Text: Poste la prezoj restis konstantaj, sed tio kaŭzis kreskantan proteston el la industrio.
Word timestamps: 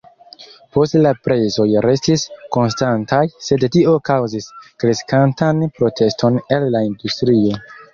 Poste 0.77 1.01
la 1.01 1.11
prezoj 1.27 1.65
restis 1.87 2.25
konstantaj, 2.57 3.21
sed 3.51 3.69
tio 3.79 3.97
kaŭzis 4.13 4.51
kreskantan 4.67 5.67
proteston 5.81 6.45
el 6.61 6.71
la 6.77 6.87
industrio. 6.93 7.67